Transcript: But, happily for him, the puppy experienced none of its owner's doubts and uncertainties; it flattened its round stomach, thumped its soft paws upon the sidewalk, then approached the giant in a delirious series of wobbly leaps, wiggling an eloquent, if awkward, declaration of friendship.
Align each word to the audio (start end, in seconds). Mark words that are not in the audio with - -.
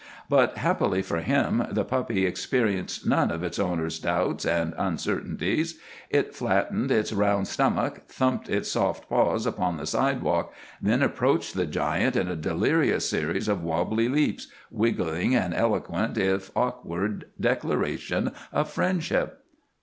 But, 0.29 0.57
happily 0.57 1.03
for 1.03 1.17
him, 1.19 1.63
the 1.69 1.85
puppy 1.85 2.25
experienced 2.25 3.05
none 3.05 3.29
of 3.29 3.43
its 3.43 3.59
owner's 3.59 3.99
doubts 3.99 4.47
and 4.47 4.73
uncertainties; 4.75 5.77
it 6.09 6.33
flattened 6.33 6.89
its 6.89 7.13
round 7.13 7.47
stomach, 7.47 8.01
thumped 8.07 8.49
its 8.49 8.71
soft 8.71 9.07
paws 9.07 9.45
upon 9.45 9.77
the 9.77 9.85
sidewalk, 9.85 10.55
then 10.81 11.03
approached 11.03 11.53
the 11.53 11.67
giant 11.67 12.15
in 12.15 12.27
a 12.27 12.35
delirious 12.35 13.07
series 13.07 13.47
of 13.47 13.61
wobbly 13.61 14.09
leaps, 14.09 14.47
wiggling 14.71 15.35
an 15.35 15.53
eloquent, 15.53 16.17
if 16.17 16.49
awkward, 16.57 17.25
declaration 17.39 18.31
of 18.51 18.71
friendship. 18.71 19.43